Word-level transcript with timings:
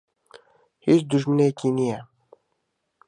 هیچ 0.85 1.01
دوژمنێکی 1.09 1.69
نییە. 1.77 1.99